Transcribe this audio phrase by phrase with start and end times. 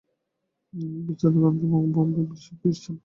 [1.05, 2.99] বীরচাঁদ গান্ধী বোম্বাই-এর ব্যারিষ্টার বীরচাঁদ গান্ধী।